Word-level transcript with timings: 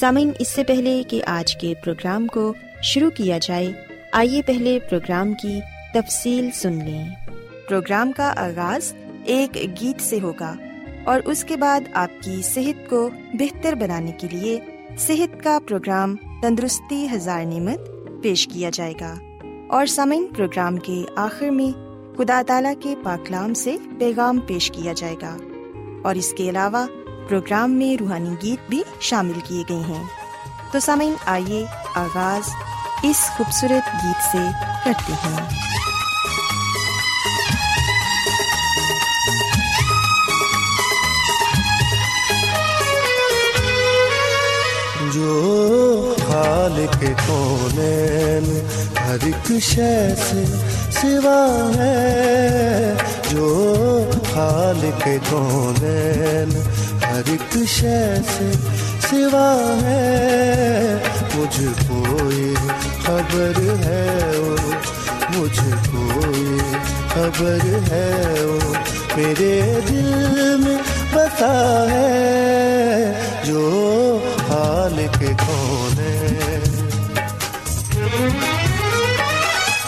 سامعین، 0.00 0.30
اس 0.38 0.48
سے 0.48 0.64
پہلے 0.64 1.02
کہ 1.08 1.22
آج 1.26 1.56
کے 1.56 1.74
پروگرام 1.84 2.26
کو 2.26 2.54
شروع 2.82 3.10
کیا 3.10 3.38
جائے، 3.38 3.72
آئیے 4.12 4.42
پہلے 4.42 4.78
پروگرام 4.90 5.34
کی 5.34 5.60
تفصیل 5.94 6.48
سن 6.54 6.72
لیں۔ 6.72 7.08
پروگرام 7.68 8.12
کا 8.12 8.34
آغاز 8.36 8.94
ایک 9.24 9.56
گیت 9.80 10.02
سے 10.02 10.20
ہوگا 10.20 10.54
اور 11.04 11.20
اس 11.24 11.44
کے 11.44 11.56
بعد 11.56 11.80
آپ 11.92 12.22
کی 12.22 12.42
صحت 12.44 12.90
کو 12.90 13.10
بہتر 13.34 13.72
بنانے 13.72 14.12
کے 14.12 14.26
لیے 14.30 14.60
صحت 14.98 15.44
کا 15.44 15.58
پروگرام 15.68 16.16
تندرستی 16.42 17.06
ہزار 17.12 17.44
نعمت 17.44 17.80
پیش 18.22 18.48
کیا 18.52 18.70
جائے 18.70 18.94
گا۔ 19.00 19.14
اور 19.68 19.86
سامعین، 19.86 20.26
پروگرام 20.36 20.76
کے 20.76 21.02
آخر 21.16 21.48
میں 21.48 21.78
خدا 22.18 22.42
تعالی 22.46 22.74
کے 22.80 22.94
پاکلام 23.04 23.54
سے 23.54 23.76
پیغام 23.98 24.38
پیش 24.38 24.70
کیا 24.70 24.92
جائے 24.92 25.16
گا۔ 25.22 25.36
اور 26.04 26.14
اس 26.14 26.32
کے 26.32 26.48
علاوہ 26.48 26.86
پروگرام 27.28 27.72
میں 27.72 27.96
روحانی 28.00 28.34
گیت 28.42 28.70
بھی 28.70 28.82
شامل 29.00 29.40
کیے 29.44 29.62
گئے 29.68 29.76
ہیں۔ 29.76 30.04
تو 30.72 30.80
سامعین، 30.80 31.14
آئیے 31.26 31.66
آغاز 31.94 32.50
اس 33.02 33.16
خوبصورت 33.36 34.04
گیت 34.04 34.24
سے 34.32 34.38
کرتے 34.84 35.12
ہیں۔ 35.12 35.58
جو 45.12 46.14
حال 46.30 46.86
کے 47.00 47.14
کونے 47.26 48.40
ہر 49.06 49.16
ایک 49.22 49.62
شے 49.62 50.14
سے 50.30 50.44
سوا 50.90 51.70
ہے، 51.76 52.94
جو 53.30 54.10
حال 54.34 54.90
کے 55.04 55.18
کونے 55.30 56.44
ہر 57.10 57.30
ایک 57.32 57.56
شے 57.68 57.98
سے 58.28 58.50
سوا 59.08 59.48
ہے 59.82 60.94
مجھ 61.34 61.60
کوئی 61.88 62.54
خبر 63.04 63.58
ہے 63.84 64.04
او، 64.36 64.54
مجھ 65.34 65.60
کوئی 65.90 66.58
خبر 67.14 67.58
ہے 67.90 68.10
او 68.40 68.58
میرے 69.16 69.54
دل 69.88 70.10
میں 70.64 70.76
بتا 71.12 71.54
ہے 71.90 73.12
جو 73.44 73.62
حال 74.50 75.06
کے 75.18 75.32
کونے 75.38 76.06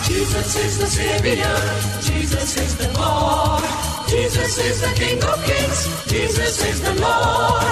Jesus 0.06 0.54
is 0.56 0.74
the 0.78 0.86
Savior. 0.88 1.58
Jesus 2.02 2.56
is 2.62 2.72
the 2.76 2.88
Lord. 2.94 3.89
Jesus 4.10 4.58
is 4.58 4.80
the 4.80 4.92
King 4.94 5.22
of 5.22 5.44
Kings. 5.44 6.04
Jesus 6.06 6.64
is 6.64 6.80
the 6.80 6.94
Lord. 7.00 7.62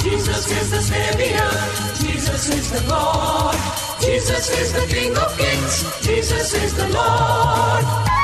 Jesus 0.00 0.48
is 0.48 0.70
the 0.70 0.80
Savior. 0.80 1.50
Jesus 1.98 2.48
is 2.50 2.70
the 2.70 2.88
Lord. 2.88 3.56
Jesus 4.00 4.48
is 4.60 4.72
the 4.72 4.86
King 4.86 5.16
of 5.16 5.36
Kings. 5.36 6.00
Jesus 6.00 6.54
is 6.54 6.72
the 6.74 6.88
Lord. 6.90 8.17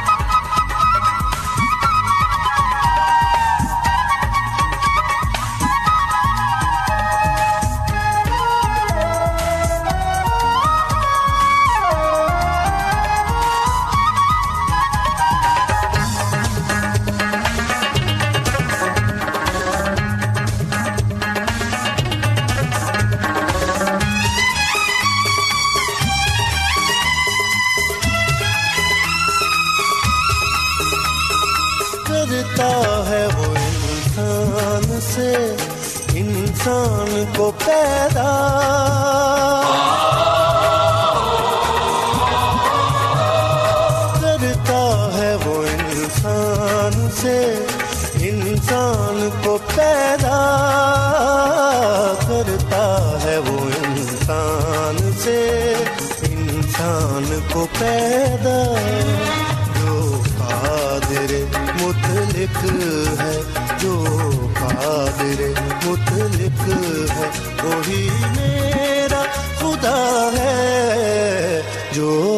میرا 68.37 69.23
خدا 69.57 70.31
ہے 70.37 71.61
جو 71.93 72.35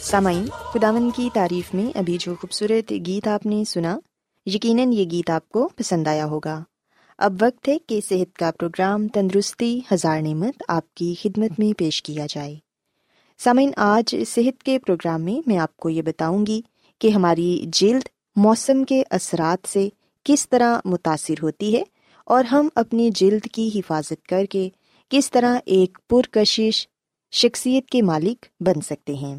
سامع 0.00 0.32
خداون 0.72 1.10
کی 1.10 1.28
تعریف 1.34 1.74
میں 1.74 1.98
ابھی 1.98 2.16
جو 2.20 2.34
خوبصورت 2.34 2.92
گیت 3.06 3.28
آپ 3.28 3.46
نے 3.46 3.64
سنا 3.64 3.98
یقیناً 4.46 4.92
یہ 4.92 5.04
گیت 5.10 5.30
آپ 5.30 5.48
کو 5.48 5.68
پسند 5.76 6.08
آیا 6.08 6.26
ہوگا۔ 6.26 6.62
اب 7.18 7.34
وقت 7.40 7.68
ہے 7.68 7.78
کہ 7.78 8.00
صحت 8.08 8.36
کا 8.36 8.50
پروگرام 8.58 9.08
تندرستی 9.08 9.80
ہزار 9.92 10.20
نعمت 10.20 10.62
آپ 10.68 10.94
کی 10.94 11.14
خدمت 11.22 11.50
میں 11.58 11.78
پیش 11.78 12.02
کیا 12.02 12.26
جائے۔ 12.28 12.56
سامعین، 13.38 13.70
آج 13.76 14.16
صحت 14.26 14.62
کے 14.62 14.78
پروگرام 14.78 15.22
میں 15.22 15.42
میں 15.46 15.58
آپ 15.58 15.76
کو 15.76 15.90
یہ 15.90 16.02
بتاؤں 16.02 16.46
گی 16.46 16.60
کہ 16.98 17.08
ہماری 17.08 17.64
جلد 17.68 18.08
موسم 18.36 18.84
کے 18.84 19.02
اثرات 19.10 19.66
سے 19.68 19.88
کس 20.24 20.48
طرح 20.48 20.80
متاثر 20.84 21.34
ہوتی 21.42 21.76
ہے 21.76 21.82
اور 22.24 22.44
ہم 22.44 22.68
اپنی 22.74 23.10
جلد 23.10 23.46
کی 23.52 23.70
حفاظت 23.74 24.26
کر 24.28 24.44
کے 24.44 24.68
کس 25.08 25.30
طرح 25.30 25.58
ایک 25.66 25.98
پرکشش 26.08 26.88
شخصیت 27.32 27.88
کے 27.88 28.02
مالک 28.02 28.46
بن 28.60 28.80
سکتے 28.80 29.14
ہیں۔ 29.14 29.38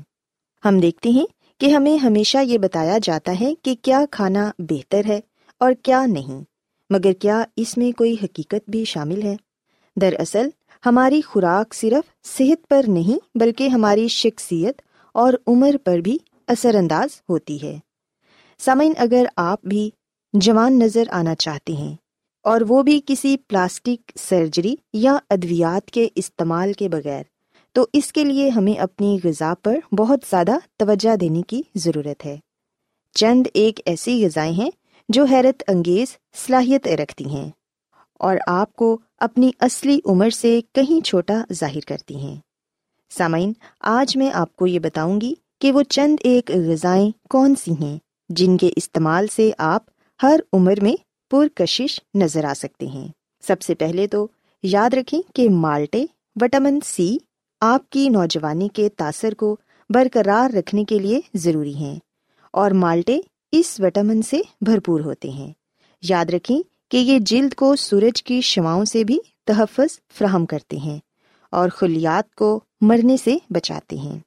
ہم 0.66 0.80
دیکھتے 0.80 1.10
ہیں 1.10 1.26
کہ 1.60 1.66
ہمیں 1.66 1.98
ہمیشہ 1.98 2.38
یہ 2.44 2.58
بتایا 2.58 2.98
جاتا 3.04 3.40
ہے 3.40 3.54
کہ 3.62 3.76
کیا 3.82 4.04
کھانا 4.12 4.52
بہتر 4.60 5.02
ہے 5.08 5.20
اور 5.62 5.72
کیا 5.84 6.06
نہیں، 6.06 6.44
مگر 6.90 7.14
کیا 7.14 7.44
اس 7.56 7.78
میں 7.78 7.92
کوئی 7.92 8.16
حقیقت 8.24 8.70
بھی 8.70 8.86
شامل 8.86 9.22
ہے؟ 9.22 9.36
دراصل، 9.98 10.50
ہماری 10.86 11.22
خوراک 11.22 11.74
صرف 11.74 12.28
صحت 12.28 12.68
پر 12.68 12.82
نہیں 12.88 13.38
بلکہ 13.38 13.68
ہماری 13.68 14.08
شخصیت 14.08 14.82
اور 15.16 15.34
عمر 15.48 15.76
پر 15.84 15.98
بھی 15.98 16.18
اثر 16.48 16.76
انداز 16.76 17.22
ہوتی 17.30 17.62
ہے۔ 17.62 17.78
سامعین، 18.60 18.94
اگر 18.98 19.26
آپ 19.36 19.64
بھی 19.64 19.90
جوان 20.34 20.80
نظر 20.80 21.04
آنا 21.12 21.36
چاہتے 21.36 21.74
ہیں 21.74 21.96
اور 22.46 22.62
وہ 22.68 22.84
بھی 22.84 23.02
کسی 23.06 23.38
پلاسٹک 23.38 24.12
سرجری 24.20 24.76
یا 24.94 25.18
ادویات 25.30 25.92
کے 25.92 26.08
استعمال 26.16 26.74
کے 26.74 26.90
بغیر 26.90 27.24
تو 27.78 27.86
اس 27.94 28.14
کے 28.14 28.24
لیے 28.24 28.50
ہمیں 28.50 28.80
اپنی 28.80 29.20
غذا 29.24 29.54
پر 29.64 29.80
بہت 29.94 30.20
زیادہ 30.30 30.52
توجہ 30.78 31.16
دینے 31.16 31.42
کی 31.42 31.62
ضرورت 31.76 32.26
ہے۔ 32.26 32.38
چند 33.12 33.48
ایک 33.54 33.80
ایسی 33.86 34.26
غذائیں 34.26 34.54
ہیں 34.54 34.70
جو 35.10 35.26
حیرت 35.26 35.64
انگیز 35.68 36.08
صلاحیت 36.34 36.88
رکھتی 36.88 37.26
ہیں 37.26 37.50
اور 38.14 38.38
آپ 38.48 38.74
کو 38.74 38.98
اپنی 39.18 39.52
اصلی 39.60 40.00
عمر 40.06 40.30
سے 40.30 40.60
کہیں 40.74 41.06
چھوٹا 41.06 41.44
ظاہر 41.54 41.80
کرتی 41.88 42.16
ہیں۔ 42.16 42.36
سامعین، 43.10 43.54
آج 43.80 44.18
میں 44.18 44.32
آپ 44.34 44.56
کو 44.56 44.68
یہ 44.68 44.80
بتاؤں 44.80 45.22
گی 45.22 45.34
کہ 45.62 45.72
وہ 45.72 45.84
چند 45.84 46.16
ایک 46.24 46.52
غذائیں 46.52 47.12
کون 47.30 47.56
سی 47.56 47.72
ہیں 47.82 47.98
جن 48.30 48.58
کے 48.58 48.70
استعمال 48.76 49.28
سے 49.28 49.52
آپ 49.58 49.84
ہر 50.24 50.40
عمر 50.54 50.80
میں 50.82 50.96
پرکشش 51.32 52.00
نظر 52.14 52.44
آ 52.44 52.54
سکتے 52.54 52.88
ہیں۔ 52.88 53.08
سب 53.42 53.62
سے 53.62 53.76
پہلے 53.76 54.08
تو 54.08 54.28
یاد 54.64 54.94
رکھیں 54.94 55.22
کہ 55.36 55.50
مالٹے، 55.50 56.06
وٹامن 56.42 56.80
سی 56.86 57.18
آپ 57.62 57.90
کی 57.90 58.10
نوجوانی 58.10 58.68
کے 58.74 58.90
تاثر 58.90 59.34
کو 59.34 59.58
برقرار 59.90 60.56
رکھنے 60.56 60.84
کے 60.84 61.00
لیے 61.00 61.22
ضروری 61.34 61.76
ہیں 61.76 61.96
اور 62.52 62.72
مالٹے 62.72 63.20
اس 63.52 63.80
وٹامن 63.80 64.22
سے 64.22 64.42
بھرپور 64.62 65.00
ہوتے 65.00 65.30
ہیں۔ 65.30 65.54
یاد 66.02 66.26
رکھیں 66.26 66.60
کہ 66.92 66.98
یہ 66.98 67.20
جلد 67.20 67.54
کو 67.54 67.76
سورج 67.76 68.24
کی 68.24 68.42
شواؤں 68.42 68.86
سے 68.86 69.04
بھی 69.04 69.20
تحفظ 69.46 70.00
فراہم 70.14 70.46
کرتے 70.46 70.78
ہیں 70.78 71.00
اور 71.52 71.70
خلیات 71.70 72.36
کو 72.36 72.60
مرنے 72.82 73.18
سے 73.18 73.38
بچاتے 73.50 73.98
ہیں۔ 73.98 74.20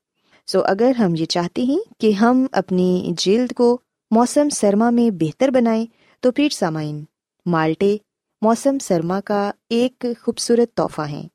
سو 0.46 0.58
so, 0.58 0.64
اگر 0.68 0.92
ہم 0.98 1.14
یہ 1.14 1.24
چاہتے 1.24 1.62
ہیں 1.62 2.00
کہ 2.00 2.12
ہم 2.12 2.46
اپنی 2.52 3.12
جلد 3.16 3.52
کو 3.52 3.78
موسم 4.10 4.48
سرما 4.48 4.90
میں 4.90 5.10
بہتر 5.10 5.48
بنائیں 5.48 5.86
تو 6.20 6.32
پھر 6.32 6.48
سامعین 6.48 7.04
مالٹے 7.46 7.96
موسم 8.42 8.78
سرما 8.78 9.20
کا 9.20 9.50
ایک 9.68 10.06
خوبصورت 10.20 10.74
تحفہ 10.74 11.02
ہیں۔ 11.02 11.28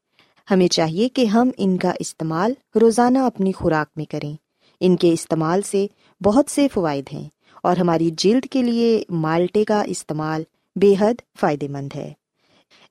ہمیں 0.52 0.68
چاہیے 0.68 1.10
کہ 1.10 1.26
ہم 1.26 1.50
ان 1.58 1.78
کا 1.78 1.92
استعمال 2.00 2.54
روزانہ 2.82 3.18
اپنی 3.18 3.52
خوراک 3.52 3.92
میں 3.96 4.06
کریں۔ 4.06 4.36
ان 4.80 4.96
کے 4.96 5.14
استعمال 5.14 5.62
سے 5.62 5.88
بہت 6.24 6.52
سے 6.52 6.68
فوائد 6.74 7.06
ہیں 7.14 7.30
اور 7.64 7.78
ہماری 7.78 8.10
جلد 8.18 8.46
کے 8.52 8.64
لیے 8.64 9.04
مالٹے 9.10 9.64
کا 9.64 9.82
استعمال 9.82 10.44
بے 10.76 10.94
حد 11.00 11.40
فائدے 11.40 11.68
مند 11.68 11.90
ہے۔ 11.96 12.14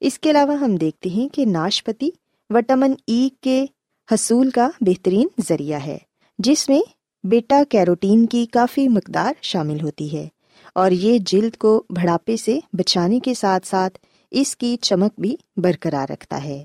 اس 0.00 0.18
کے 0.18 0.30
علاوہ 0.30 0.52
ہم 0.52 0.76
دیکھتے 0.76 1.10
ہیں 1.10 1.28
کہ 1.28 1.44
ناشپتی 1.46 2.10
وٹامن 2.50 2.92
ای 3.06 3.28
کے 3.40 3.64
حصول 4.12 4.50
کا 4.50 4.68
بہترین 4.80 5.28
ذریعہ 5.48 5.80
ہے، 5.86 5.98
جس 6.38 6.68
میں 6.68 6.80
بیٹا 7.24 7.62
کیروٹین 7.68 8.26
کی 8.26 8.46
کافی 8.46 8.88
مقدار 8.88 9.32
شامل 9.42 9.80
ہوتی 9.82 10.16
ہے 10.16 10.28
اور 10.74 10.90
یہ 10.90 11.18
جلد 11.18 11.56
کو 11.56 11.82
بڑھاپے 11.90 12.36
سے 12.36 12.58
بچانے 12.72 13.20
کے 13.20 13.34
ساتھ 13.34 13.66
ساتھ 13.66 13.98
اس 14.30 14.56
کی 14.56 14.76
چمک 14.80 15.20
بھی 15.20 15.36
برقرار 15.56 16.12
رکھتا 16.12 16.44
ہے۔ 16.44 16.64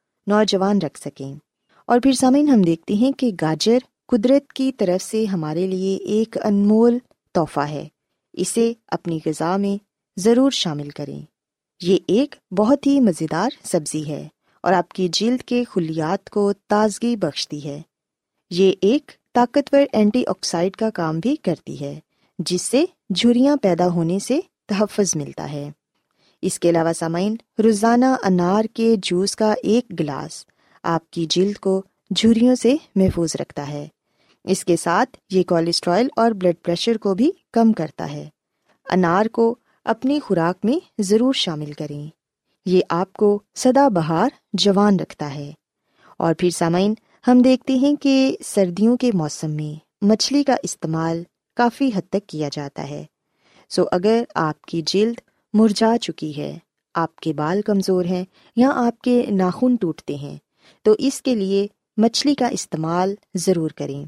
نوجوان 0.31 0.77
رکھ 0.77 0.99
سکیں۔ 0.99 1.35
اور 1.87 1.99
پھر 1.99 2.11
سامعین، 2.11 2.47
ہم 2.47 2.61
دیکھتے 2.61 2.93
ہیں 2.93 3.11
کہ 3.11 3.31
گاجر 3.41 3.77
قدرت 4.07 4.53
کی 4.53 4.71
طرف 4.71 5.03
سے 5.03 5.25
ہمارے 5.25 5.67
لیے 5.67 5.97
ایک 5.97 6.37
انمول 6.43 6.97
تحفہ 7.33 7.59
ہے۔ 7.59 7.87
اسے 8.33 8.73
اپنی 8.87 9.19
غذا 9.25 9.57
میں 9.57 9.83
ضرور 10.19 10.51
شامل 10.51 10.89
کریں۔ 10.89 11.21
یہ 11.81 11.97
ایک 12.07 12.35
بہت 12.57 12.87
ہی 12.87 12.99
مزیدار 12.99 13.49
سبزی 13.63 14.07
ہے 14.07 14.27
اور 14.63 14.73
آپ 14.73 14.89
کی 14.89 15.07
جلد 15.11 15.41
کے 15.41 15.63
خلیات 15.63 16.29
کو 16.29 16.53
تازگی 16.53 17.15
بخشتی 17.15 17.65
ہے۔ 17.65 17.81
یہ 18.49 18.73
ایک 18.81 19.11
طاقتور 19.33 19.81
اینٹی 19.93 20.23
آکسائڈ 20.27 20.75
کا 20.75 20.89
کام 20.89 21.19
بھی 21.19 21.35
کرتی 21.35 21.81
ہے، 21.81 21.99
جس 22.39 22.61
سے 22.61 22.85
جھریاں 23.15 23.55
پیدا 23.55 23.87
ہونے 23.87 24.19
سے 24.19 24.39
تحفظ 24.67 25.15
ملتا 25.15 25.51
ہے۔ 25.51 25.71
اس 26.41 26.59
کے 26.59 26.69
علاوہ 26.69 26.93
سامعین، 26.93 27.35
روزانہ 27.63 28.05
انار 28.23 28.65
کے 28.73 28.95
جوس 29.03 29.35
کا 29.35 29.53
ایک 29.63 29.99
گلاس 29.99 30.45
آپ 30.83 31.11
کی 31.11 31.25
جلد 31.29 31.57
کو 31.57 31.81
جھریوں 32.15 32.55
سے 32.55 32.75
محفوظ 32.95 33.35
رکھتا 33.39 33.67
ہے۔ 33.67 33.87
اس 34.43 34.65
کے 34.65 34.75
ساتھ 34.75 35.17
یہ 35.29 35.43
کولیسٹرائل 35.43 36.07
اور 36.15 36.31
بلڈ 36.31 36.55
پریشر 36.63 36.97
کو 36.97 37.15
بھی 37.15 37.31
کم 37.53 37.73
کرتا 37.73 38.11
ہے۔ 38.11 38.29
انار 38.89 39.25
کو 39.25 39.55
اپنی 39.85 40.19
خوراک 40.19 40.65
میں 40.65 41.01
ضرور 41.01 41.33
شامل 41.33 41.73
کریں۔ 41.73 42.07
یہ 42.65 42.81
آپ 42.89 43.13
کو 43.13 43.39
سدا 43.55 43.87
بہار 43.87 44.29
جوان 44.53 44.99
رکھتا 44.99 45.35
ہے۔ 45.35 45.51
اور 46.17 46.33
پھر 46.33 46.49
سامعین، 46.49 46.93
ہم 47.27 47.39
دیکھتے 47.39 47.75
ہیں 47.75 47.95
کہ 47.95 48.37
سردیوں 48.43 48.97
کے 48.97 49.11
موسم 49.13 49.51
میں 49.51 50.05
مچھلی 50.05 50.43
کا 50.43 50.55
استعمال 50.63 51.23
کافی 51.55 51.89
حد 51.95 52.09
تک 52.09 52.27
کیا 52.27 52.49
جاتا 52.51 52.89
ہے۔ 52.89 53.05
سو 53.69 53.83
اگر 53.91 54.23
آپ 54.35 54.61
کی 54.61 54.81
جلد 54.85 55.30
مرجا 55.53 55.97
چکی 56.01 56.37
ہے۔ 56.37 56.57
آپ 56.93 57.15
کے 57.15 57.33
بال 57.33 57.61
کمزور 57.61 58.05
ہیں 58.05 58.25
یا 58.55 58.71
آپ 58.75 59.01
کے 59.01 59.25
ناخن 59.31 59.75
ٹوٹتے 59.75 60.15
ہیں، 60.15 60.37
تو 60.83 60.95
اس 60.97 61.21
کے 61.21 61.35
لیے 61.35 61.67
مچھلی 61.97 62.35
کا 62.35 62.47
استعمال 62.47 63.15
ضرور 63.35 63.69
کریں۔ 63.69 64.05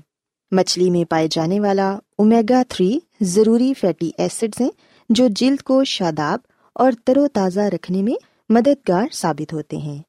مچھلی 0.51 0.89
میں 0.89 1.11
پائے 1.11 1.27
جانے 1.31 1.59
والا 1.59 1.97
اومیگا 2.17 2.61
تھری 2.69 2.99
ضروری 3.21 3.73
فیٹی 3.73 4.11
ایسڈز 4.17 4.61
ہیں 4.61 4.69
جو 5.09 5.27
جلد 5.29 5.61
کو 5.61 5.83
شاداب 5.83 6.39
اور 6.73 6.91
تر 7.05 7.17
و 7.17 7.27
تازہ 7.27 7.59
رکھنے 7.59 8.01
میں 8.01 8.13
مددگار 8.49 9.05
ثابت 9.13 9.53
ہوتے 9.53 9.77
ہیں۔ 9.77 10.01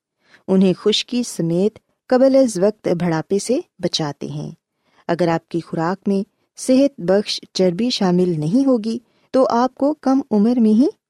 انہیں 0.48 0.72
خشکی 0.78 1.22
سمیت 1.22 1.78
قبل 2.06 2.36
از 2.36 2.58
وقت 2.58 2.88
بڑھاپے 2.88 3.38
سے 3.38 3.58
بچاتے 3.78 4.26
ہیں۔ 4.26 4.50
اگر 5.08 5.28
آپ 5.28 5.48
کی 5.48 5.60
خوراک 5.60 6.08
میں 6.08 6.22
صحت 6.56 7.00
بخش 7.00 7.40
چربی 7.52 7.90
شامل 7.90 8.40
نہیں 8.40 8.66
ہوگی، 8.66 8.98
تو 9.30 9.46
آپ 9.50 9.74
کو 9.74 9.94
کم 9.94 10.20
عمر 10.30 10.56
میں 10.56 10.70
ہی 10.70 10.86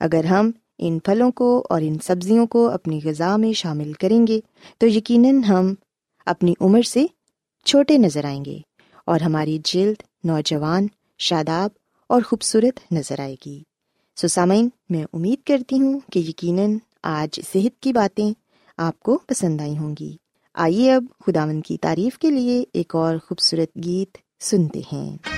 اگر 0.00 0.24
ہم 0.24 0.50
ان 0.78 0.98
پھلوں 0.98 1.30
کو 1.30 1.66
اور 1.70 1.82
ان 1.82 1.96
سبزیوں 1.98 2.46
کو 2.46 2.68
اپنی 2.68 3.00
غذا 3.04 3.36
میں 3.36 3.52
شامل 3.52 3.92
کریں 3.92 4.26
گے، 4.26 4.40
تو 4.78 4.86
یقیناً 4.86 5.42
ہم 5.42 5.74
اپنی 6.26 6.54
عمر 6.60 6.82
سے 6.82 7.06
چھوٹے 7.64 7.98
نظر 7.98 8.24
آئیں 8.24 8.44
گے 8.44 8.58
اور 9.04 9.20
ہماری 9.20 9.58
جلد، 9.64 10.02
نوجوان، 10.24 10.86
شاداب 11.18 11.70
اور 12.06 12.22
خوبصورت 12.22 12.92
نظر 12.92 13.20
آئے 13.20 13.36
گی۔ 13.46 13.62
سسامین 14.16 14.68
میں 14.90 15.04
امید 15.12 15.46
کرتی 15.46 15.80
ہوں 15.80 16.00
کہ 16.12 16.18
یقیناً 16.18 16.78
آج 17.02 17.40
صحت 17.52 17.82
کی 17.82 17.92
باتیں 17.92 18.32
آپ 18.76 19.00
کو 19.00 19.18
پسند 19.26 19.60
آئی 19.60 19.78
ہوں 19.78 19.94
گی۔ 20.00 20.16
آئیے 20.54 20.92
اب 20.92 21.04
خداون 21.26 21.60
کی 21.60 21.78
تعریف 21.78 22.18
کے 22.18 22.30
لیے 22.30 22.64
ایک 22.72 22.94
اور 22.94 23.16
خوبصورت 23.16 23.84
گیت 23.84 24.18
سنتے 24.40 24.80
ہیں۔ 24.92 25.37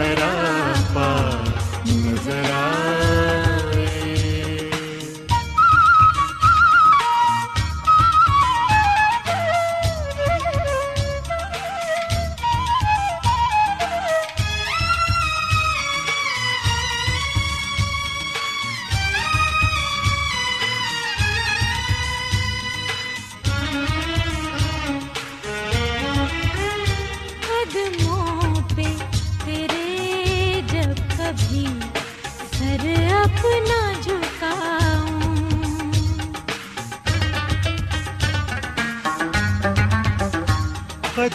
سراپا 0.00 1.08
نظر 1.86 2.50
آئے 2.52 2.89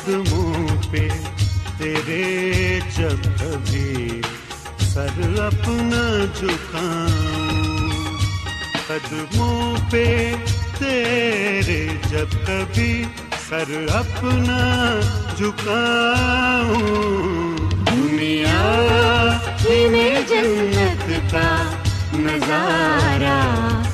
قدموں 0.06 0.68
پہ 0.92 1.08
تیرے 1.78 2.80
جب 2.98 3.24
کبھی 3.24 4.22
سر 4.80 5.40
اپنا 5.40 6.04
جھکاؤں۔ 6.40 8.18
قدموں 8.88 9.76
پہ 9.92 10.34
تیرے 10.80 11.88
جب 12.10 12.38
کبھی 12.48 13.04
سر 13.50 13.74
اپنا 13.94 14.60
جھکاؤں۔ 15.38 16.84
دنیا 17.72 19.38
ہی 19.66 19.88
میں 19.90 20.22
جنت 20.30 21.10
کا 21.32 21.50
نظارہ 22.14 23.85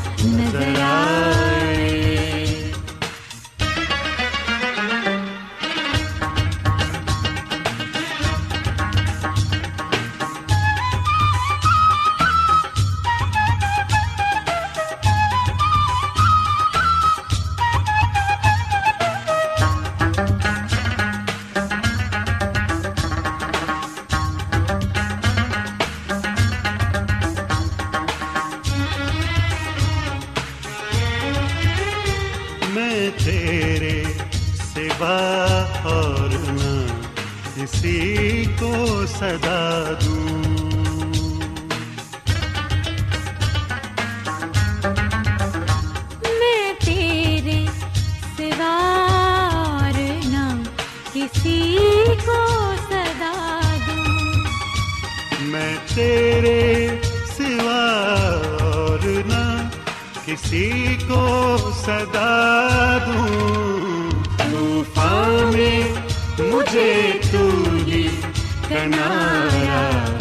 کنارا 68.71 70.20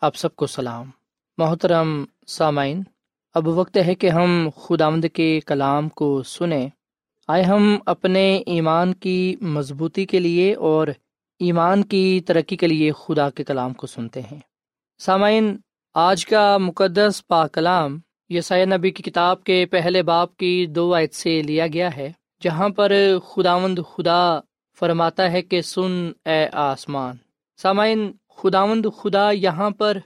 آپ 0.00 0.16
سب 0.16 0.36
کو 0.36 0.46
سلام۔ 0.46 0.90
محترم 1.38 2.04
سامعین، 2.26 2.82
اب 3.34 3.48
وقت 3.48 3.78
ہے 3.86 3.94
کہ 3.94 4.10
ہم 4.10 4.48
خداوند 4.56 5.04
کے 5.12 5.40
کلام 5.46 5.88
کو 5.88 6.22
سنیں۔ 6.22 6.68
آئے 7.28 7.42
ہم 7.42 7.78
اپنے 7.86 8.42
ایمان 8.46 8.94
کی 8.94 9.36
مضبوطی 9.40 10.06
کے 10.06 10.20
لیے 10.20 10.54
اور 10.54 10.88
ایمان 11.38 11.84
کی 11.84 12.20
ترقی 12.26 12.56
کے 12.56 12.66
لیے 12.66 12.92
خدا 12.92 13.30
کے 13.30 13.44
کلام 13.44 13.72
کو 13.72 13.86
سنتے 13.86 14.20
ہیں۔ 14.20 14.38
سامعین، 14.98 15.56
آج 15.94 16.26
کا 16.26 16.58
مقدس 16.58 17.26
پا 17.26 17.46
کلام 17.46 17.98
یسائے 18.28 18.64
نبی 18.64 18.90
کی 18.90 19.02
کتاب 19.02 19.44
کے 19.44 19.66
پہلے 19.66 20.02
باپ 20.02 20.36
کی 20.36 20.66
دو 20.66 20.94
آیت 20.94 21.14
سے 21.14 21.42
لیا 21.42 21.66
گیا 21.66 21.96
ہے، 21.96 22.12
جہاں 22.42 22.68
پر 22.68 22.92
خداوند 23.28 23.78
خدا 23.94 24.40
فرماتا 24.78 25.32
ہے 25.32 25.42
کہ 25.42 25.60
سن 25.60 26.12
اے 26.24 26.46
آسمان۔ 26.52 27.16
سامعین 27.56 28.12
خداوند 28.42 28.86
خدا 28.98 29.30
یہاں 29.30 29.70
پر 29.70 29.98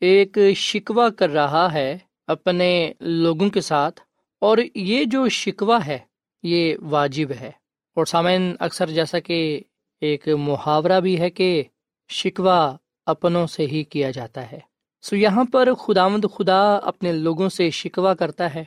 ایک 0.00 0.38
شکوہ 0.56 1.08
کر 1.08 1.30
رہا 1.30 1.72
ہے 1.72 1.98
اپنے 2.26 2.92
لوگوں 3.00 3.50
کے 3.50 3.60
ساتھ، 3.60 4.00
اور 4.40 4.58
یہ 4.74 5.04
جو 5.04 5.28
شکوہ 5.28 5.78
ہے، 5.86 5.98
یہ 6.42 6.76
واجب 6.82 7.30
ہے۔ 7.40 7.50
اور 7.96 8.06
سامعین، 8.06 8.54
اکثر 8.60 8.90
جیسا 8.90 9.18
کہ 9.18 9.60
ایک 10.00 10.28
محاورہ 10.28 11.00
بھی 11.00 11.20
ہے 11.20 11.30
کہ 11.30 11.62
شکوہ 12.08 12.76
اپنوں 13.06 13.46
سے 13.46 13.66
ہی 13.66 13.84
کیا 13.84 14.10
جاتا 14.10 14.52
ہے۔ 14.52 14.58
سو 15.02 15.16
یہاں 15.16 15.44
پر 15.52 15.74
خداوند 15.74 16.24
خدا 16.36 16.76
اپنے 16.76 17.12
لوگوں 17.12 17.48
سے 17.48 17.70
شکوہ 17.70 18.14
کرتا 18.14 18.54
ہے۔ 18.54 18.64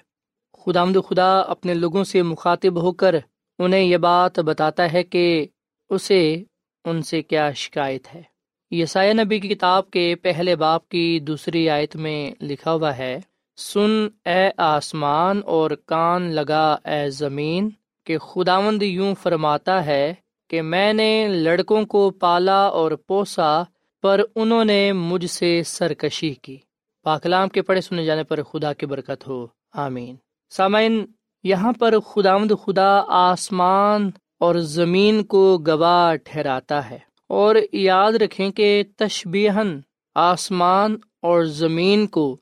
خداوند 0.66 0.98
خدا 1.10 1.40
اپنے 1.40 1.74
لوگوں 1.74 2.04
سے 2.04 2.22
مخاطب 2.22 2.82
ہو 2.82 2.92
کر 2.92 3.16
انہیں 3.60 3.82
یہ 3.82 3.98
بات 3.98 4.40
بتاتا 4.40 4.94
ہے 4.94 5.04
کہ 5.04 5.48
اسے 5.90 6.44
ان 6.86 7.02
سے 7.02 7.22
کیا 7.22 7.52
شکایت 7.52 8.16
ہے۔ 8.16 8.33
یسایہ 8.74 9.14
نبی 9.14 9.40
کی 9.40 9.48
کتاب 9.48 9.92
کے 9.92 10.16
پہلے 10.16 10.56
باپ 10.56 10.90
کی 10.90 11.20
دوسری 11.20 11.70
آیت 11.70 11.96
میں 11.96 12.32
لکھا 12.42 12.74
ہوا 12.74 12.98
ہے، 12.98 13.20
سن 13.58 14.08
اے 14.26 14.50
آسمان 14.58 15.42
اور 15.46 15.72
کان 15.86 16.22
لگا 16.22 16.78
اے 16.86 17.10
زمین 17.10 17.70
کہ 18.06 18.18
خداوند 18.18 18.84
یوں 18.84 19.16
فرماتا 19.22 19.86
ہے 19.86 20.14
کہ 20.50 20.62
میں 20.62 20.94
نے 20.94 21.28
لڑکوں 21.28 21.86
کو 21.86 22.10
پالا 22.10 22.66
اور 22.66 22.92
پوسا 22.92 23.64
پر 24.02 24.22
انہوں 24.36 24.66
نے 24.66 24.92
مجھ 24.92 25.26
سے 25.26 25.64
سرکشی 25.66 26.34
کی۔ 26.34 26.58
پاکلام 27.04 27.50
کے 27.50 27.62
پڑھے 27.62 27.82
سنے 27.82 28.06
جانے 28.06 28.24
پر 28.24 28.44
خدا 28.44 28.74
کی 28.74 28.86
برکت 28.86 29.28
ہو۔ 29.28 29.48
آمین۔ 29.74 30.16
سامعین، 30.50 31.06
یہاں 31.44 31.74
پر 31.80 32.00
خداوند 32.00 32.52
خدا 32.66 33.04
آسمان 33.08 34.12
اور 34.40 34.56
زمین 34.56 35.24
کو 35.24 35.58
گواہ 35.68 36.16
ٹھہراتا 36.16 36.90
ہے۔ 36.90 37.13
اور 37.36 37.56
یاد 37.72 38.14
رکھیں 38.14 38.50
کہ 38.50 38.84
تشبیہن 38.98 39.80
آسمان 40.16 40.98
اور 41.22 41.44
زمین 41.44 42.08
کو 42.08 42.38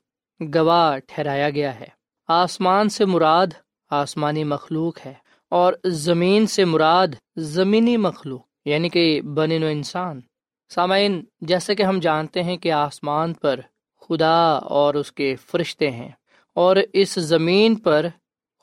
گواہ 0.54 0.98
ٹھہرایا 0.98 1.50
گیا 1.50 1.80
ہے۔ 1.80 1.86
آسمان 2.28 2.88
سے 2.88 3.04
مراد 3.04 3.46
آسمانی 3.90 4.44
مخلوق 4.44 5.06
ہے 5.06 5.14
اور 5.50 5.72
زمین 5.84 6.46
سے 6.46 6.64
مراد 6.64 7.08
زمینی 7.36 7.96
مخلوق 7.96 8.42
یعنی 8.64 8.88
کہ 8.88 9.20
بن 9.22 9.62
و 9.62 9.66
انسان۔ 9.66 10.20
سامعین 10.74 11.24
جیسے 11.40 11.74
کہ 11.74 11.82
ہم 11.82 11.98
جانتے 11.98 12.42
ہیں 12.42 12.56
کہ 12.56 12.72
آسمان 12.72 13.32
پر 13.32 13.60
خدا 14.00 14.52
اور 14.52 14.94
اس 14.94 15.12
کے 15.12 15.36
فرشتے 15.36 15.90
ہیں 15.90 16.10
اور 16.54 16.76
اس 16.92 17.14
زمین 17.14 17.74
پر 17.74 18.06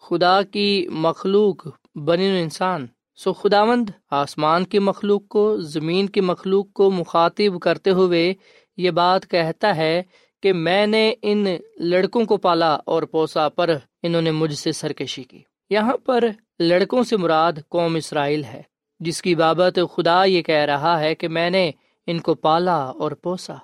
خدا 0.02 0.42
کی 0.42 0.88
مخلوق 0.92 1.68
بن 1.96 2.20
و 2.20 2.38
انسان۔ 2.42 2.88
سو 3.24 3.34
خداوند 3.34 3.90
آسمان 4.12 4.66
کی 4.66 4.80
مخلوق 4.80 5.28
کو، 5.28 5.58
زمین 5.58 6.08
کی 6.08 6.22
مخلوق 6.22 6.74
کو 6.74 6.92
مخاطب 6.92 7.60
کرتے 7.60 7.90
ہوئے 7.90 8.34
یہ 8.78 8.92
بات 8.92 9.30
کہتا 9.30 9.76
ہے 9.76 10.04
کہ 10.44 10.54
میں 10.54 10.88
نے 10.88 11.14
ان 11.22 11.46
لڑکوں 11.78 12.26
کو 12.26 12.38
پالا 12.38 12.78
اور 12.86 13.04
پوسا 13.04 13.50
پر 13.50 13.78
انہوں 14.04 14.22
نے 14.22 14.32
مجھ 14.32 14.54
سے 14.54 14.72
سرکشی 14.72 15.24
کی۔ 15.24 15.40
یہاں 15.70 15.98
پر 15.98 16.24
لڑکوں 16.60 17.04
سے 17.04 17.18
مراد 17.18 17.54
قوم 17.70 17.96
اسرائیل 17.96 18.44
ہے، 18.44 18.62
جس 19.00 19.22
کی 19.22 19.36
بابت 19.36 19.80
خدا 19.96 20.24
یہ 20.24 20.42
کہہ 20.42 20.56
رہا 20.56 21.00
ہے 21.00 21.16
کہ 21.16 21.28
میں 21.28 21.50
نے 21.50 21.72
ان 22.08 22.20
کو 22.20 22.36
پالا 22.36 22.84
اور 22.84 23.12
پوسا۔ 23.12 23.56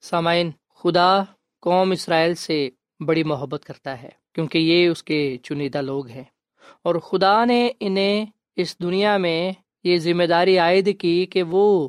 سامعین، 0.00 0.50
خدا 0.74 1.22
قوم 1.60 1.90
اسرائیل 1.90 2.34
سے 2.34 2.68
بڑی 3.00 3.22
محبت 3.22 3.64
کرتا 3.64 4.02
ہے، 4.02 4.10
کیونکہ 4.34 4.58
یہ 4.58 4.88
اس 4.88 5.02
کے 5.02 5.36
چنیدہ 5.42 5.82
لوگ 5.82 6.06
ہیں۔ 6.06 6.24
اور 6.82 6.94
خدا 6.94 7.44
نے 7.44 7.70
انہیں 7.80 8.26
اس 8.56 8.78
دنیا 8.78 9.16
میں 9.16 9.52
یہ 9.84 9.98
ذمہ 9.98 10.24
داری 10.24 10.58
عائد 10.58 11.00
کی 11.00 11.26
کہ 11.26 11.42
وہ 11.42 11.88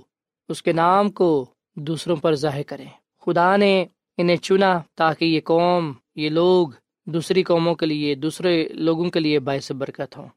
اس 0.49 0.63
کے 0.63 0.71
نام 0.71 1.11
کو 1.11 1.45
دوسروں 1.75 2.15
پر 2.15 2.35
ظاہر 2.35 2.63
کریں۔ 2.63 2.85
خدا 3.25 3.55
نے 3.55 3.85
انہیں 4.17 4.35
چنا 4.35 4.79
تاکہ 4.95 5.25
یہ 5.25 5.41
قوم، 5.45 5.91
یہ 6.15 6.29
لوگ 6.29 6.67
دوسری 7.05 7.43
قوموں 7.43 7.75
کے 7.75 7.85
لیے، 7.85 8.15
دوسرے 8.15 8.67
لوگوں 8.67 9.09
کے 9.09 9.19
لیے 9.19 9.39
باعث 9.39 9.71
برکت 9.71 10.17
ہوں۔ 10.17 10.27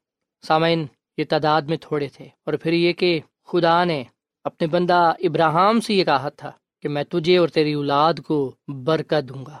سامعین، 0.47 0.85
یہ 1.17 1.23
تعداد 1.29 1.61
میں 1.61 1.77
تھوڑے 1.81 2.07
تھے 2.07 2.25
اور 2.25 2.53
پھر 2.53 2.73
یہ 2.73 2.93
کہ 2.93 3.19
خدا 3.45 3.83
نے 3.83 4.03
اپنے 4.43 4.67
بندہ 4.67 5.13
ابراہم 5.19 5.79
سے 5.79 5.93
یہ 5.93 6.03
کہا 6.03 6.29
تھا 6.29 6.51
کہ 6.81 6.89
میں 6.89 7.03
تجھے 7.03 7.37
اور 7.37 7.47
تیری 7.47 7.73
اولاد 7.73 8.13
کو 8.27 8.55
برکت 8.67 9.29
دوں 9.29 9.45
گا۔ 9.45 9.57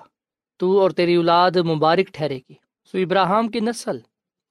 تو 0.57 0.79
اور 0.79 0.91
تیری 0.91 1.15
اولاد 1.15 1.51
مبارک 1.51 2.13
ٹھہرے 2.13 2.37
گی۔ 2.37 2.53
سو 2.91 2.97
ابراہم 2.97 3.47
کی 3.47 3.59
نسل 3.59 3.97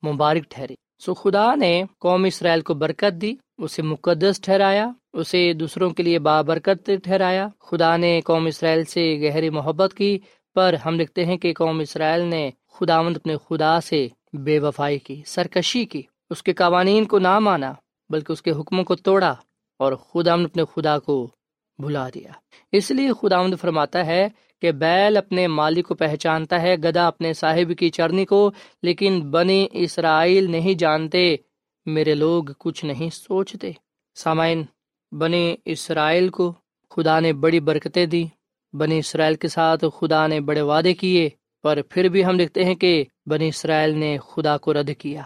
مبارک 0.06 0.42
ٹھہری 0.48 0.74
سو 1.00 1.14
خدا 1.14 1.54
نے 1.54 1.82
قوم 1.98 2.24
اسرائیل 2.24 2.60
کو 2.60 2.74
برکت 2.74 3.22
دی، 3.22 3.34
اسے 3.58 3.82
مقدس 3.82 4.40
ٹھہرایا، 4.40 4.90
اسے 5.12 5.52
دوسروں 5.52 5.90
کے 5.90 6.02
لیے 6.02 6.18
بابرکت 6.18 6.90
ٹھہرایا۔ 7.04 7.48
خدا 7.60 7.96
نے 7.96 8.20
قوم 8.24 8.46
اسرائیل 8.46 8.84
سے 8.84 9.20
گہری 9.22 9.50
محبت 9.50 9.94
کی، 9.94 10.18
پر 10.54 10.74
ہم 10.86 11.00
لکھتے 11.00 11.24
ہیں 11.24 11.36
کہ 11.36 11.52
قوم 11.52 11.80
اسرائیل 11.80 12.22
نے 12.22 12.50
خداوند 12.72 13.16
اپنے 13.16 13.36
خدا 13.48 13.80
سے 13.80 14.08
بے 14.32 14.58
وفائی 14.58 14.98
کی، 14.98 15.22
سرکشی 15.26 15.84
کی۔ 15.84 16.02
اس 16.30 16.42
کے 16.42 16.52
قوانین 16.52 17.04
کو 17.04 17.18
نہ 17.18 17.38
مانا، 17.38 17.72
بلکہ 18.10 18.32
اس 18.32 18.42
کے 18.42 18.50
حکموں 18.50 18.84
کو 18.84 18.96
توڑا 18.96 19.34
اور 19.78 19.92
خدا 19.92 20.32
اپنے 20.32 20.62
خدا 20.76 20.98
کو 20.98 21.30
بھلا 21.78 22.08
دیا۔ 22.08 22.30
اس 22.72 22.90
لیے 22.90 23.10
خدا 23.20 23.36
فرماتا 23.60 24.06
ہے 24.06 24.28
کہ 24.61 24.73
بیل 24.73 25.16
اپنے 25.16 25.46
مالک 25.46 25.88
کو 25.88 25.94
پہچانتا 25.94 26.62
ہے، 26.62 26.77
گدا 26.77 27.07
اپنے 27.07 27.33
صاحب 27.33 27.73
کی 27.79 27.90
چرنی 27.90 28.25
کو، 28.25 28.51
لیکن 28.83 29.31
بنی 29.31 29.66
اسرائیل 29.73 30.51
نہیں 30.51 30.75
جانتے۔ 30.75 31.37
میرے 31.87 32.14
لوگ 32.14 32.44
کچھ 32.59 32.85
نہیں 32.85 33.11
سوچتے۔ 33.11 33.73
سامعین، 34.14 34.62
بنی 35.12 35.57
اسرائیل 35.64 36.29
کو 36.29 36.53
خدا 36.90 37.20
نے 37.20 37.33
بڑی 37.33 37.61
برکتیں 37.61 38.07
دی۔ 38.07 38.25
بنی 38.73 38.99
اسرائیل 38.99 39.35
کے 39.35 39.49
ساتھ 39.49 39.85
خدا 40.01 40.27
نے 40.27 40.40
بڑے 40.40 40.61
وعدے 40.61 40.94
کیے، 40.94 41.29
پر 41.62 41.83
پھر 41.88 42.09
بھی 42.09 42.25
ہم 42.25 42.37
دیکھتے 42.37 42.64
ہیں 42.64 42.75
کہ 42.75 43.05
بنی 43.27 43.49
اسرائیل 43.49 43.99
نے 43.99 44.18
خدا 44.29 44.59
کو 44.59 44.73
رد 44.73 44.90
کیا 44.99 45.23